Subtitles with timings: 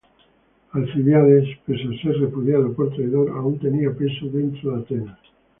[0.77, 5.19] Alcibíades, pese a ser repudiado por traidor, aún tenía peso dentro de Atenas.